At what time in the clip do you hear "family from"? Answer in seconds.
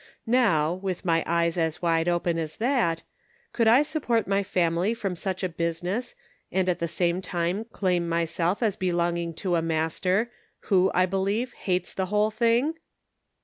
4.41-5.15